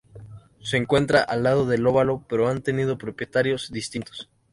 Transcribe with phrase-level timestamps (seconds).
[0.63, 4.31] Se encuentra al lado del óvalo, pero han tenido propietarios distintos.